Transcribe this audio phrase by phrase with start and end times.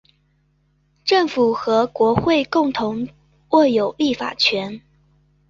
[1.05, 3.07] 政府和国会共同
[3.51, 4.81] 握有立法权。